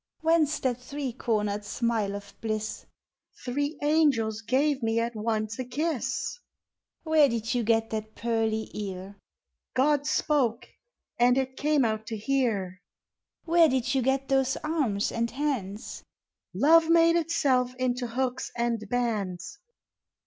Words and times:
WThence 0.23 0.59
that 0.61 0.79
three 0.81 1.13
cornered 1.13 1.63
smile 1.63 2.15
of 2.15 2.33
bliss? 2.41 2.87
Three 3.45 3.77
angels 3.83 4.41
gave 4.41 4.81
me 4.81 4.99
at 4.99 5.15
once 5.15 5.59
a 5.59 5.63
kiss. 5.63 6.39
ABOUT 6.39 7.03
CHILDREN. 7.03 7.03
5 7.03 7.09
Where 7.11 7.29
did 7.29 7.53
you 7.53 7.63
get 7.63 7.89
that 7.91 8.15
pearly 8.15 8.71
ear? 8.73 9.17
God 9.75 10.07
spoke, 10.07 10.67
and 11.19 11.37
it 11.37 11.55
came 11.55 11.85
out 11.85 12.07
to 12.07 12.17
hear. 12.17 12.79
Where 13.45 13.69
did 13.69 13.93
you 13.93 14.01
get 14.01 14.27
those 14.27 14.57
arms 14.63 15.11
and 15.11 15.29
hands? 15.29 16.01
Love 16.51 16.89
made 16.89 17.15
itself 17.15 17.75
into 17.75 18.07
hooks 18.07 18.51
and 18.57 18.89
bands. 18.89 19.59